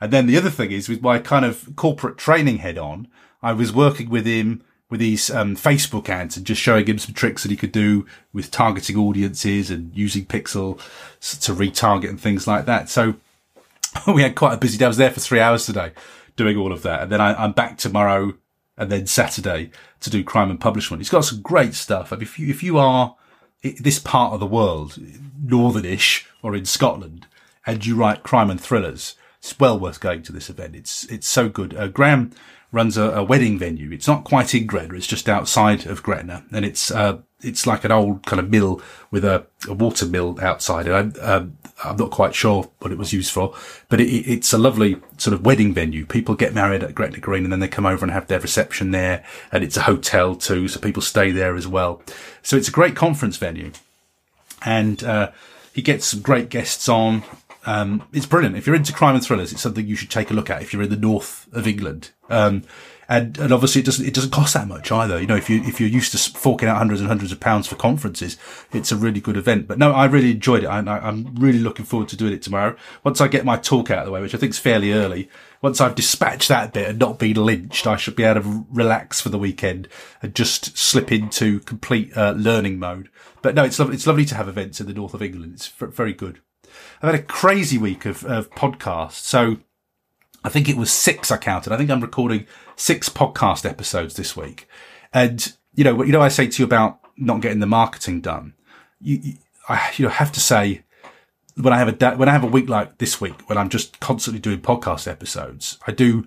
[0.00, 3.08] And then the other thing is with my kind of corporate training head on,
[3.42, 7.14] I was working with him with these um, Facebook ads and just showing him some
[7.14, 10.78] tricks that he could do with targeting audiences and using Pixel
[11.40, 12.88] to retarget and things like that.
[12.88, 13.16] So
[14.06, 14.86] we had quite a busy day.
[14.86, 15.92] I was there for three hours today
[16.36, 17.02] doing all of that.
[17.02, 18.34] And then I, I'm back tomorrow
[18.78, 21.00] and then Saturday to do crime and publishment.
[21.00, 22.12] He's got some great stuff.
[22.12, 23.16] If you, if you are
[23.62, 24.98] this part of the world,
[25.42, 27.26] northernish or in Scotland,
[27.66, 30.76] and you write crime and thrillers, it's well worth going to this event.
[30.76, 31.74] It's, it's so good.
[31.74, 32.32] Uh, Graham
[32.72, 33.90] runs a, a, wedding venue.
[33.92, 34.94] It's not quite in Gretna.
[34.94, 38.80] It's just outside of Gretna and it's, uh, it's like an old kind of mill
[39.10, 40.86] with a, a water mill outside.
[40.86, 43.54] And I'm, um, I'm not quite sure what it was used for,
[43.88, 46.04] but it, it's a lovely sort of wedding venue.
[46.04, 48.90] People get married at Gretna Green and then they come over and have their reception
[48.90, 49.24] there.
[49.52, 50.68] And it's a hotel too.
[50.68, 52.02] So people stay there as well.
[52.42, 53.72] So it's a great conference venue
[54.64, 55.30] and, uh,
[55.72, 57.22] he gets some great guests on.
[57.64, 58.56] Um, it's brilliant.
[58.56, 60.72] If you're into crime and thrillers, it's something you should take a look at if
[60.72, 62.10] you're in the north of England.
[62.28, 62.64] Um,
[63.08, 65.18] and, and obviously it doesn't, it doesn't cost that much either.
[65.18, 67.66] You know, if you, if you're used to forking out hundreds and hundreds of pounds
[67.66, 68.36] for conferences,
[68.72, 69.66] it's a really good event.
[69.66, 70.66] But no, I really enjoyed it.
[70.66, 72.76] I, I'm really looking forward to doing it tomorrow.
[73.04, 75.30] Once I get my talk out of the way, which I think is fairly early,
[75.62, 79.20] once I've dispatched that bit and not been lynched, I should be able to relax
[79.20, 79.88] for the weekend
[80.22, 83.08] and just slip into complete uh, learning mode.
[83.40, 83.94] But no, it's lovely.
[83.94, 85.54] It's lovely to have events in the north of England.
[85.54, 86.40] It's very good.
[87.00, 89.12] I've had a crazy week of, of podcasts.
[89.12, 89.58] So
[90.48, 91.74] I think it was six I counted.
[91.74, 94.66] I think I'm recording six podcast episodes this week.
[95.12, 98.54] And, you know, you know, I say to you about not getting the marketing done.
[98.98, 99.34] You, you
[99.68, 100.84] I, you know, have to say
[101.60, 103.68] when I have a, da- when I have a week like this week, when I'm
[103.68, 106.26] just constantly doing podcast episodes, I do,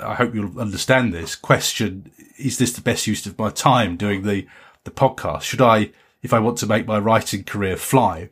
[0.00, 2.10] I hope you'll understand this question.
[2.38, 4.48] Is this the best use of my time doing the,
[4.82, 5.42] the podcast?
[5.42, 5.92] Should I,
[6.24, 8.30] if I want to make my writing career fly,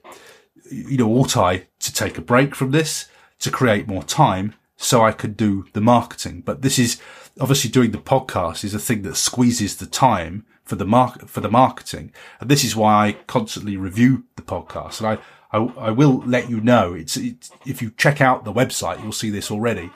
[0.68, 4.54] you know, ought I to take a break from this to create more time?
[4.82, 6.40] So I could do the marketing.
[6.40, 7.00] But this is
[7.38, 11.40] obviously doing the podcast is a thing that squeezes the time for the mark for
[11.40, 12.12] the marketing.
[12.40, 15.00] And this is why I constantly review the podcast.
[15.00, 15.18] And I,
[15.52, 19.12] I, I will let you know it's, it's, if you check out the website, you'll
[19.12, 19.90] see this already.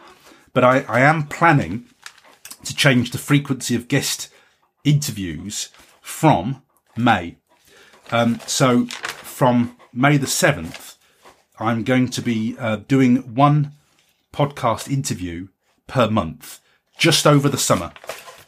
[0.52, 1.86] But I, I am planning
[2.64, 4.28] to change the frequency of guest
[4.84, 5.70] interviews
[6.02, 6.62] from
[6.94, 7.36] May.
[8.12, 10.96] Um, so from May the 7th,
[11.58, 13.72] I'm going to be uh, doing one
[14.34, 15.48] podcast interview
[15.86, 16.60] per month
[16.98, 17.92] just over the summer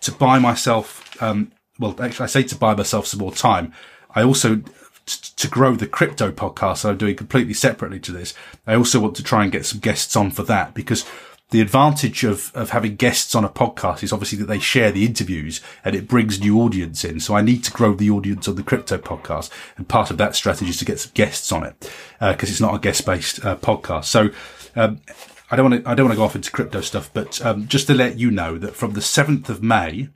[0.00, 3.72] to buy myself, um, well, actually, I say to buy myself some more time.
[4.14, 8.34] I also, t- to grow the crypto podcast I'm doing completely separately to this,
[8.66, 11.04] I also want to try and get some guests on for that because
[11.50, 15.06] the advantage of, of having guests on a podcast is obviously that they share the
[15.06, 17.20] interviews and it brings new audience in.
[17.20, 19.50] So I need to grow the audience on the crypto podcast.
[19.76, 21.78] And part of that strategy is to get some guests on it,
[22.18, 24.06] because uh, it's not a guest based uh, podcast.
[24.06, 24.30] So,
[24.74, 25.00] um,
[25.50, 27.68] I don't want to, I don't want to go off into crypto stuff, but um,
[27.68, 30.08] just to let you know that from the 7th of May,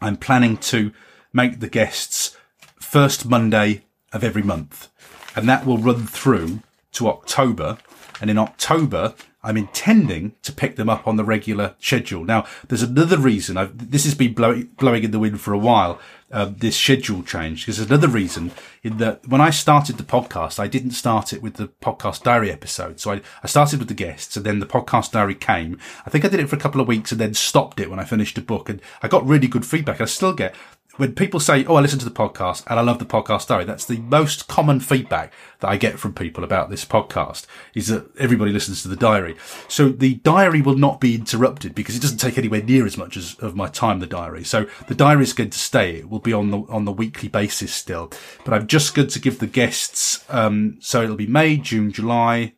[0.00, 0.92] I'm planning to
[1.32, 2.36] make the guests
[2.78, 4.88] first Monday of every month.
[5.34, 6.60] And that will run through
[6.92, 7.78] to October.
[8.20, 12.24] And in October, I'm intending to pick them up on the regular schedule.
[12.24, 13.56] Now, there's another reason.
[13.56, 15.98] I've, this has been blowing, blowing in the wind for a while.
[16.30, 17.62] Uh, this schedule change.
[17.62, 18.52] Because there's another reason
[18.82, 22.50] in that when I started the podcast, I didn't start it with the podcast diary
[22.50, 23.00] episode.
[23.00, 25.78] So I, I started with the guests and then the podcast diary came.
[26.06, 27.98] I think I did it for a couple of weeks and then stopped it when
[27.98, 30.00] I finished a book and I got really good feedback.
[30.00, 30.54] I still get
[30.96, 33.64] when people say, "Oh, I listen to the podcast and I love the podcast diary,"
[33.64, 38.10] that's the most common feedback that I get from people about this podcast is that
[38.18, 39.36] everybody listens to the diary.
[39.68, 43.16] So the diary will not be interrupted because it doesn't take anywhere near as much
[43.16, 44.00] as of my time.
[44.00, 45.96] The diary, so the diary is going to stay.
[45.96, 48.10] It will be on the on the weekly basis still,
[48.44, 50.24] but I'm just going to give the guests.
[50.28, 52.54] Um, so it'll be May, June, July,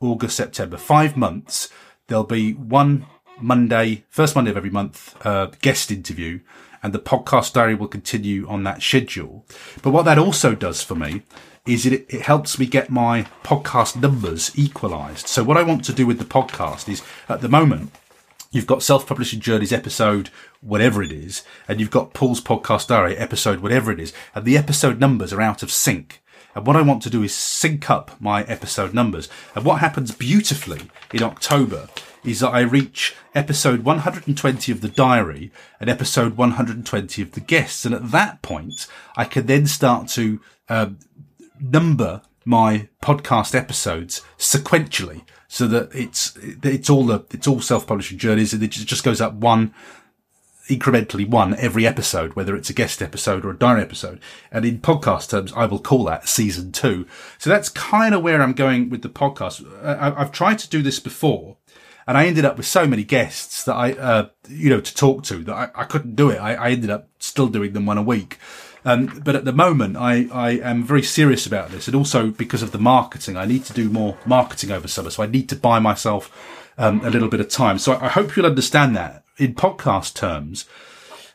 [0.00, 1.68] August, September, five months.
[2.08, 3.06] There'll be one
[3.40, 6.40] Monday, first Monday of every month, uh, guest interview
[6.84, 9.46] and the podcast diary will continue on that schedule.
[9.82, 11.22] But what that also does for me
[11.66, 15.26] is it, it helps me get my podcast numbers equalized.
[15.26, 17.90] So what I want to do with the podcast is at the moment,
[18.50, 20.28] you've got self-publishing journeys episode
[20.60, 24.56] whatever it is and you've got paul's podcast diary episode whatever it is and the
[24.56, 26.22] episode numbers are out of sync
[26.54, 30.12] and what i want to do is sync up my episode numbers and what happens
[30.12, 31.88] beautifully in october
[32.24, 37.84] is that I reach episode 120 of the diary and episode 120 of the guests.
[37.84, 40.98] And at that point, I can then start to um,
[41.60, 48.52] number my podcast episodes sequentially so that it's, it's all the, it's all self-publishing journeys
[48.52, 49.74] and it just goes up one
[50.68, 54.18] incrementally one every episode, whether it's a guest episode or a diary episode.
[54.50, 57.06] And in podcast terms, I will call that season two.
[57.38, 59.62] So that's kind of where I'm going with the podcast.
[59.84, 61.58] I, have tried to do this before
[62.06, 65.24] and I ended up with so many guests that I, uh, you know, to talk
[65.24, 66.36] to that I, I couldn't do it.
[66.36, 68.38] I, I, ended up still doing them one a week.
[68.84, 71.86] Um, but at the moment, I, I am very serious about this.
[71.88, 75.10] And also because of the marketing, I need to do more marketing over summer.
[75.10, 76.30] So I need to buy myself,
[76.76, 77.78] um, a little bit of time.
[77.78, 80.66] So I, I hope you'll understand that in podcast terms.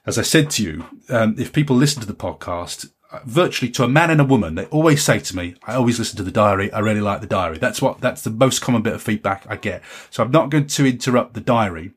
[0.06, 2.92] As I said to you, um, if people listen to the podcast,
[3.26, 6.18] virtually to a man and a woman, they always say to me, I always listen
[6.18, 6.72] to the diary.
[6.72, 7.58] I really like the diary.
[7.58, 9.82] That's what, that's the most common bit of feedback I get.
[10.10, 11.94] So I'm not going to interrupt the diary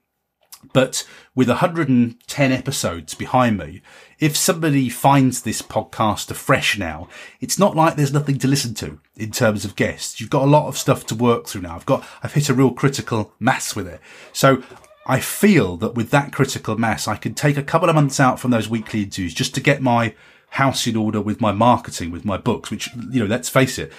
[0.73, 3.83] But with 110 episodes behind me,
[4.21, 7.09] if somebody finds this podcast afresh now,
[7.41, 10.21] it's not like there's nothing to listen to in terms of guests.
[10.21, 11.75] You've got a lot of stuff to work through now.
[11.75, 14.01] I've got, I've hit a real critical mass with it.
[14.33, 14.63] So
[15.07, 18.39] I feel that with that critical mass, I can take a couple of months out
[18.39, 20.15] from those weekly interviews just to get my
[20.53, 23.91] house in order with my marketing, with my books, which, you know, let's face it,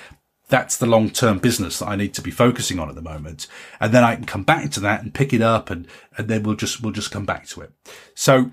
[0.50, 3.48] that's the long term business that I need to be focusing on at the moment.
[3.80, 6.44] And then I can come back to that and pick it up and, and then
[6.44, 7.72] we'll just, we'll just come back to it.
[8.14, 8.52] So,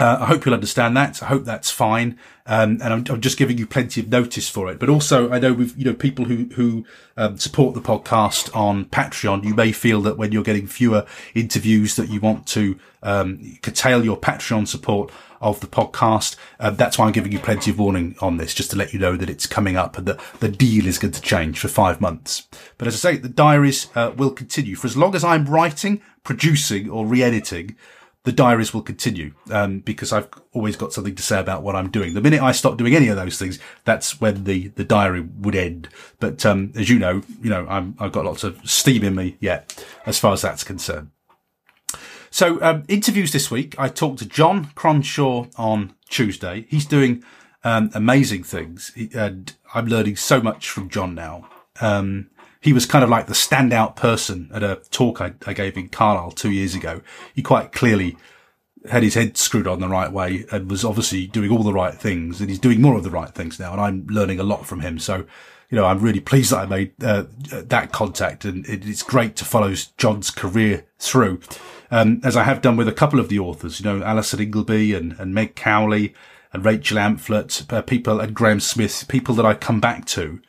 [0.00, 1.22] uh, I hope you'll understand that.
[1.22, 2.18] I hope that's fine.
[2.46, 4.78] Um, and I'm, I'm, just giving you plenty of notice for it.
[4.78, 6.86] But also, I know with you know people who who
[7.18, 11.04] um, support the podcast on Patreon, you may feel that when you're getting fewer
[11.34, 16.36] interviews, that you want to um, curtail your Patreon support of the podcast.
[16.58, 18.98] Uh, that's why I'm giving you plenty of warning on this, just to let you
[18.98, 22.00] know that it's coming up and that the deal is going to change for five
[22.00, 22.46] months.
[22.78, 26.02] But as I say, the diaries uh, will continue for as long as I'm writing,
[26.24, 27.76] producing, or re-editing.
[28.24, 31.90] The diaries will continue um, because I've always got something to say about what I'm
[31.90, 32.12] doing.
[32.12, 35.54] The minute I stop doing any of those things, that's when the, the diary would
[35.54, 35.88] end.
[36.18, 39.38] But um, as you know, you know i have got lots of steam in me
[39.40, 41.10] yet, as far as that's concerned.
[42.30, 43.74] So um, interviews this week.
[43.78, 46.66] I talked to John Cronshaw on Tuesday.
[46.68, 47.24] He's doing
[47.64, 51.48] um, amazing things, and I'm learning so much from John now.
[51.80, 55.76] Um, he was kind of like the standout person at a talk I, I gave
[55.76, 57.00] in Carlisle two years ago.
[57.34, 58.16] He quite clearly
[58.90, 61.94] had his head screwed on the right way and was obviously doing all the right
[61.94, 64.66] things and he's doing more of the right things now and I'm learning a lot
[64.66, 64.98] from him.
[64.98, 65.26] So,
[65.68, 69.44] you know, I'm really pleased that I made uh, that contact and it's great to
[69.44, 71.40] follow John's career through
[71.90, 74.94] um, as I have done with a couple of the authors, you know, Alison Ingleby
[74.94, 76.14] and, and Meg Cowley
[76.52, 80.40] and Rachel Amphlett, uh, people and Graham Smith, people that I come back to.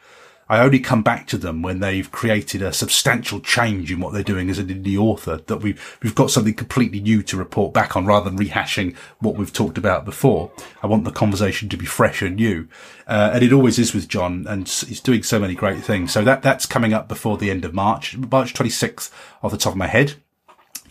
[0.50, 4.22] I only come back to them when they've created a substantial change in what they're
[4.22, 7.96] doing as an indie author, that we've, we've got something completely new to report back
[7.96, 10.52] on rather than rehashing what we've talked about before.
[10.84, 12.68] I want the conversation to be fresh and new.
[13.08, 16.12] Uh, and it always is with John and he's doing so many great things.
[16.12, 19.10] So that, that's coming up before the end of March, March 26th
[19.42, 20.16] off the top of my head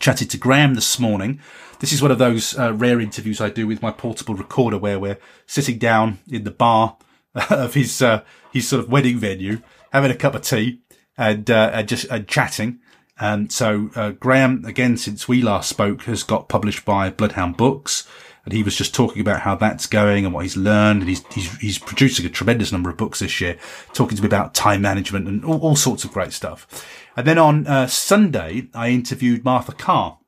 [0.01, 1.39] chatted to Graham this morning.
[1.79, 4.99] This is one of those uh, rare interviews I do with my portable recorder where
[4.99, 6.97] we're sitting down in the bar
[7.49, 9.61] of his, uh, his sort of wedding venue,
[9.93, 10.81] having a cup of tea
[11.17, 12.79] and, uh, and just and chatting.
[13.19, 18.07] And so, uh, Graham, again, since we last spoke, has got published by Bloodhound Books.
[18.43, 21.01] And he was just talking about how that's going and what he's learned.
[21.01, 23.57] And he's, he's, he's producing a tremendous number of books this year,
[23.93, 26.67] talking to me about time management and all, all sorts of great stuff.
[27.15, 30.19] And then on uh, Sunday, I interviewed Martha Carr.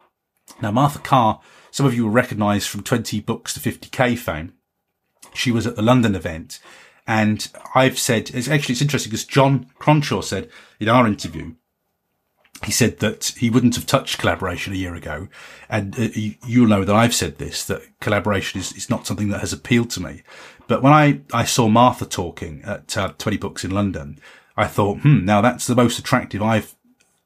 [0.62, 1.40] Now, Martha Carr,
[1.72, 4.54] some of you will recognize from 20 books to 50k fame.
[5.34, 6.60] She was at the London event.
[7.08, 11.56] And I've said, it's actually, it's interesting because John Cronshaw said in our interview,
[12.64, 15.28] he said that he wouldn't have touched collaboration a year ago.
[15.70, 16.08] And uh,
[16.46, 19.90] you'll know that I've said this, that collaboration is, is not something that has appealed
[19.92, 20.24] to me.
[20.68, 24.20] But when I, I saw Martha talking at uh, 20 Books in London,
[24.56, 26.76] I thought, hmm, now that's the most attractive I've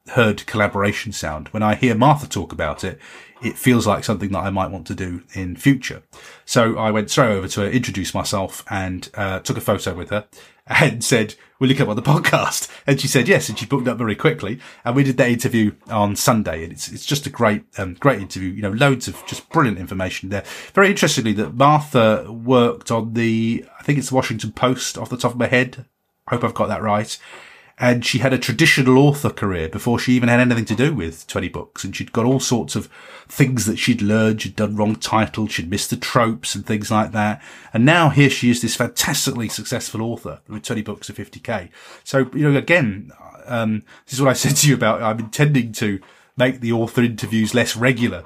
[0.10, 1.50] heard collaboration sound.
[1.50, 3.00] When I hear Martha talk about it,
[3.42, 6.04] it feels like something that I might want to do in future.
[6.46, 10.10] So I went straight over to her, introduced myself and uh, took a photo with
[10.10, 10.28] her
[10.68, 12.70] and said, will you come on the podcast?
[12.88, 13.50] And she said yes.
[13.50, 14.60] And she booked up very quickly.
[14.84, 16.64] And we did that interview on Sunday.
[16.64, 18.50] And it's, it's just a great, um, great interview.
[18.50, 20.44] You know, loads of just brilliant information there.
[20.74, 25.18] Very interestingly that Martha worked on the, I think it's the Washington Post off the
[25.18, 25.86] top of my head.
[26.28, 27.18] I hope I've got that right
[27.80, 31.28] and she had a traditional author career before she even had anything to do with
[31.28, 31.84] 20 books.
[31.84, 32.88] And she'd got all sorts of
[33.28, 34.42] things that she'd learned.
[34.42, 35.52] She'd done wrong titles.
[35.52, 37.40] She'd missed the tropes and things like that.
[37.72, 41.70] And now here she is, this fantastically successful author with 20 books of 50k.
[42.04, 43.12] So, you know, again,
[43.46, 46.00] um, this is what I said to you about I'm intending to
[46.36, 48.26] make the author interviews less regular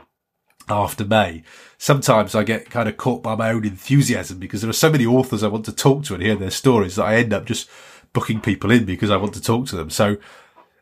[0.69, 1.43] after May.
[1.77, 5.05] Sometimes I get kind of caught by my own enthusiasm because there are so many
[5.05, 7.69] authors I want to talk to and hear their stories that I end up just
[8.13, 9.89] booking people in because I want to talk to them.
[9.89, 10.17] So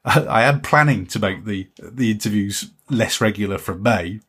[0.06, 4.22] I, am planning to make the, the interviews less regular from May.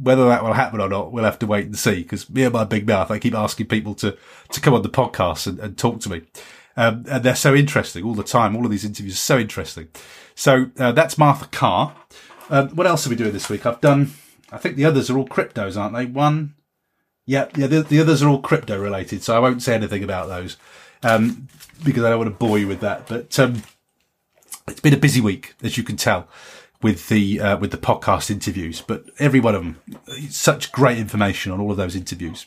[0.00, 2.52] Whether that will happen or not, we'll have to wait and see because me and
[2.52, 4.16] my big mouth, I keep asking people to,
[4.50, 6.22] to come on the podcast and, and talk to me.
[6.76, 8.54] Um, and they're so interesting all the time.
[8.54, 9.88] All of these interviews are so interesting.
[10.34, 11.96] So uh, that's Martha Carr.
[12.50, 13.64] Um, what else are we doing this week?
[13.64, 14.12] I've done,
[14.52, 16.04] I think the others are all cryptos, aren't they?
[16.04, 16.54] One,
[17.24, 20.28] yeah, yeah, the, the others are all crypto related, so I won't say anything about
[20.28, 20.58] those
[21.06, 21.48] um,
[21.84, 23.06] because I don't want to bore you with that.
[23.06, 23.62] But um,
[24.68, 26.28] it's been a busy week, as you can tell,
[26.82, 28.80] with the uh, with the podcast interviews.
[28.80, 29.80] But every one of them,
[30.30, 32.46] such great information on all of those interviews.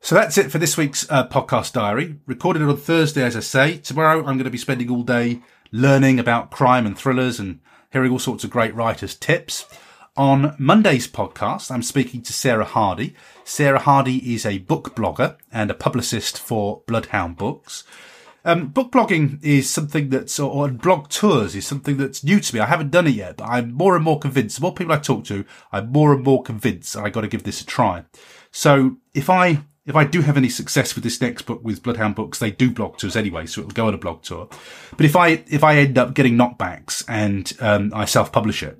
[0.00, 2.16] So that's it for this week's uh, podcast diary.
[2.26, 3.78] Recorded on Thursday, as I say.
[3.78, 5.40] Tomorrow, I'm going to be spending all day
[5.72, 9.64] learning about crime and thrillers and hearing all sorts of great writers' tips.
[10.16, 13.16] On Monday's podcast, I'm speaking to Sarah Hardy.
[13.42, 17.82] Sarah Hardy is a book blogger and a publicist for Bloodhound Books.
[18.44, 22.60] Um, book blogging is something that's, or, blog tours is something that's new to me.
[22.60, 24.54] I haven't done it yet, but I'm more and more convinced.
[24.58, 27.42] The more people I talk to, I'm more and more convinced I got to give
[27.42, 28.04] this a try.
[28.52, 32.14] So if I, if I do have any success with this next book with Bloodhound
[32.14, 34.48] Books, they do blog tours anyway, so it'll go on a blog tour.
[34.96, 38.78] But if I, if I end up getting knockbacks and, um, I self-publish it,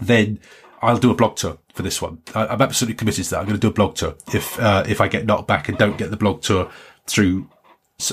[0.00, 0.40] then
[0.82, 2.22] I'll do a blog tour for this one.
[2.34, 3.40] I, am absolutely committed to that.
[3.40, 5.76] I'm going to do a blog tour if uh, if I get knocked back and
[5.78, 6.70] don't get the blog tour
[7.06, 7.48] through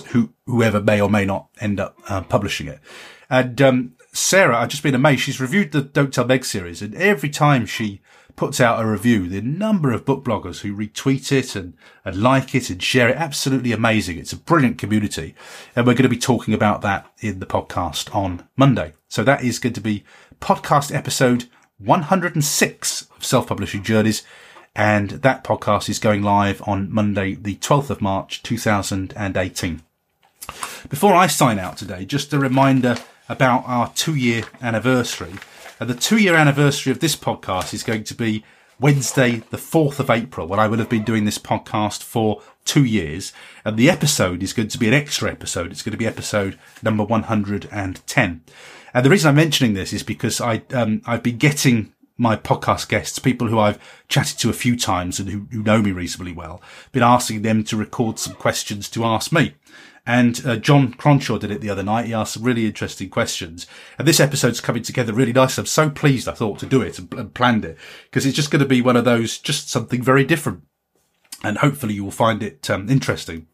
[0.10, 2.80] who, whoever may or may not end up uh, publishing it.
[3.30, 5.22] And um, Sarah, I've just been amazed.
[5.22, 8.02] She's reviewed the Don't Tell Meg series, and every time she
[8.38, 11.74] puts out a review, the number of book bloggers who retweet it and,
[12.06, 14.20] and like it and share it, absolutely amazing.
[14.20, 15.34] It's a brilliant community.
[15.76, 18.94] And we're going to be talking about that in the podcast on Monday.
[19.08, 20.04] So that is going to be
[20.40, 21.50] podcast episode
[21.80, 24.24] 106 of Self Publishing Journeys.
[24.76, 29.82] And that podcast is going live on Monday, the 12th of March, 2018.
[30.90, 32.96] Before I sign out today, just a reminder
[33.28, 35.34] about our two year anniversary.
[35.80, 38.44] And the two year anniversary of this podcast is going to be
[38.80, 42.86] Wednesday, the 4th of April, when I will have been doing this podcast for two
[42.86, 43.34] years.
[43.66, 45.72] And the episode is going to be an extra episode.
[45.72, 48.42] It's going to be episode number 110.
[48.94, 52.90] And the reason I'm mentioning this is because I, um, I've been getting my podcast
[52.90, 56.34] guests, people who I've chatted to a few times and who, who know me reasonably
[56.34, 56.62] well,
[56.92, 59.54] been asking them to record some questions to ask me.
[60.06, 62.06] And uh, John Cronshaw did it the other night.
[62.06, 63.68] He asked some really interesting questions.
[64.00, 65.58] And this episode's coming together really nice.
[65.58, 68.50] I'm so pleased I thought to do it and, and planned it because it's just
[68.50, 70.64] going to be one of those, just something very different.
[71.44, 73.48] And hopefully you will find it um, interesting.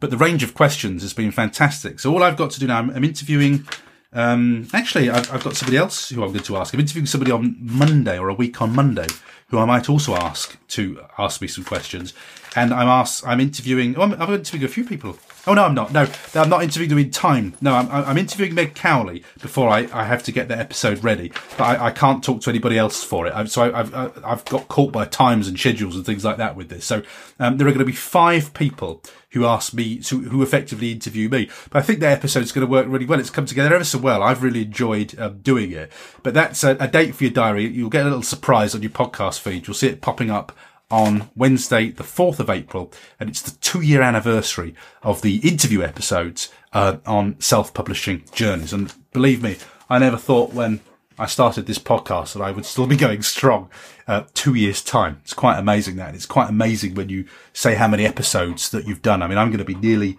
[0.00, 2.00] But the range of questions has been fantastic.
[2.00, 3.64] So all I've got to do now, I'm, I'm interviewing
[4.12, 6.74] um, actually, I've, I've, got somebody else who I'm going to ask.
[6.74, 9.06] I'm interviewing somebody on Monday or a week on Monday
[9.48, 12.12] who I might also ask to ask me some questions.
[12.54, 15.74] And I'm asked, I'm interviewing, oh, I'm, I'm interviewing a few people Oh no, I'm
[15.74, 15.92] not.
[15.92, 17.54] No, I'm not interviewing them in time.
[17.60, 21.32] No, I'm, I'm interviewing Meg Cowley before I, I have to get the episode ready.
[21.58, 23.50] But I, I can't talk to anybody else for it.
[23.50, 26.68] So I, have I've got caught by times and schedules and things like that with
[26.68, 26.84] this.
[26.84, 27.02] So
[27.40, 31.28] um, there are going to be five people who ask me to who effectively interview
[31.28, 31.50] me.
[31.70, 33.18] But I think the episode's going to work really well.
[33.18, 34.22] It's come together ever so well.
[34.22, 35.90] I've really enjoyed um, doing it.
[36.22, 37.66] But that's a, a date for your diary.
[37.66, 39.66] You'll get a little surprise on your podcast feed.
[39.66, 40.52] You'll see it popping up
[40.92, 45.82] on Wednesday, the 4th of April, and it's the two year anniversary of the interview
[45.82, 48.74] episodes uh, on self publishing journeys.
[48.74, 49.56] And believe me,
[49.88, 50.80] I never thought when
[51.18, 53.70] I started this podcast that I would still be going strong
[54.06, 55.20] uh, two years time.
[55.22, 56.14] It's quite amazing that.
[56.14, 59.22] It's quite amazing when you say how many episodes that you've done.
[59.22, 60.18] I mean, I'm going to be nearly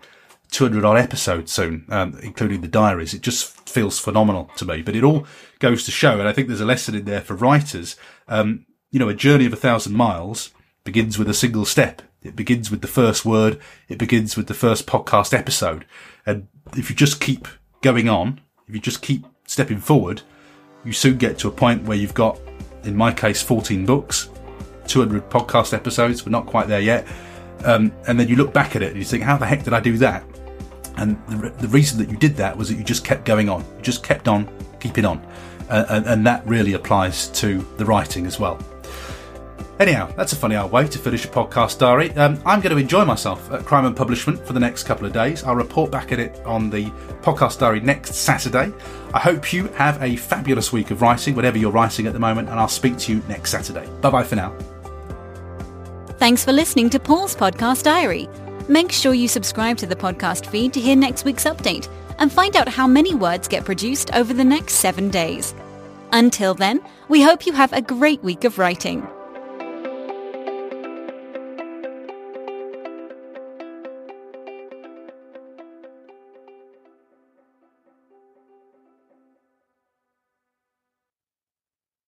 [0.50, 3.14] 200 odd episodes soon, um, including the diaries.
[3.14, 5.28] It just feels phenomenal to me, but it all
[5.60, 6.20] goes to show.
[6.20, 7.96] And I think there's a lesson in there for writers.
[8.28, 10.52] Um, you know, a journey of a thousand miles
[10.84, 12.02] begins with a single step.
[12.22, 13.60] It begins with the first word.
[13.88, 15.86] It begins with the first podcast episode.
[16.26, 17.48] And if you just keep
[17.82, 20.22] going on, if you just keep stepping forward,
[20.84, 22.40] you soon get to a point where you've got,
[22.84, 24.30] in my case, 14 books,
[24.88, 26.26] 200 podcast episodes.
[26.26, 27.08] We're not quite there yet.
[27.64, 29.74] Um, and then you look back at it and you think, how the heck did
[29.74, 30.24] I do that?
[30.98, 33.62] And the, the reason that you did that was that you just kept going on.
[33.78, 35.26] You just kept on keeping on.
[35.70, 38.60] Uh, and, and that really applies to the writing as well.
[39.80, 42.12] Anyhow, that's a funny old way to finish a podcast diary.
[42.12, 45.14] Um, I'm going to enjoy myself at Crime and Publishment for the next couple of
[45.14, 45.44] days.
[45.44, 46.86] I'll report back at it on the
[47.22, 48.72] podcast diary next Saturday.
[49.14, 52.50] I hope you have a fabulous week of writing, whatever you're writing at the moment,
[52.50, 53.88] and I'll speak to you next Saturday.
[54.02, 54.56] Bye bye for now.
[56.18, 58.30] Thanks for listening to Paul's Podcast Diary.
[58.70, 61.90] Make sure you subscribe to the podcast feed to hear next week's update
[62.20, 65.54] and find out how many words get produced over the next seven days.
[66.14, 69.06] Until then, we hope you have a great week of writing.